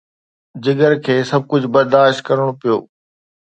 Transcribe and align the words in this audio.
جگر 0.63 0.93
کي 1.03 1.15
سڀ 1.29 1.41
ڪجهه 1.49 1.73
برداشت 1.75 2.19
ڪرڻو 2.27 2.51
پيو. 2.59 2.77